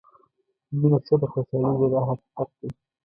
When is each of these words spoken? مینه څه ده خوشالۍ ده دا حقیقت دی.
مینه 0.79 0.99
څه 1.05 1.15
ده 1.19 1.27
خوشالۍ 1.31 1.73
ده 1.79 1.87
دا 1.93 1.99
حقیقت 2.09 2.49
دی. 2.59 2.69